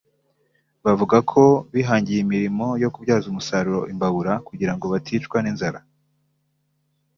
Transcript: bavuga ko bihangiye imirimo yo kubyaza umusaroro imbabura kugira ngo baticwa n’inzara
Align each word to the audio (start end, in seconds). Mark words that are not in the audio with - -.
bavuga 0.85 1.17
ko 1.31 1.43
bihangiye 1.73 2.19
imirimo 2.21 2.65
yo 2.83 2.89
kubyaza 2.93 3.25
umusaroro 3.29 3.81
imbabura 3.91 4.33
kugira 4.47 4.73
ngo 4.75 4.85
baticwa 4.93 5.37
n’inzara 5.41 5.79